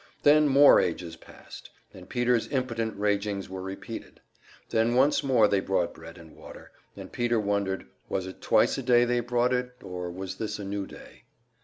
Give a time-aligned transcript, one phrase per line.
[0.23, 4.19] Then more ages passed, and Peter's impotent ragings were repeated;
[4.71, 8.81] then once more they brought bread and water, and Peter wondered, was it twice a
[8.81, 11.25] day they brought it, or was this a new day?